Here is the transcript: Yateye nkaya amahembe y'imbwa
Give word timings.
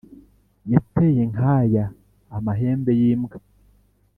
Yateye 0.71 1.23
nkaya 1.31 1.85
amahembe 2.35 2.91
y'imbwa 2.99 3.37